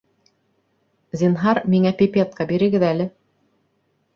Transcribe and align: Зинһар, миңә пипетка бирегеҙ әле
Зинһар, 1.21 1.61
миңә 1.75 1.91
пипетка 2.01 2.49
бирегеҙ 2.53 2.87
әле 2.89 3.07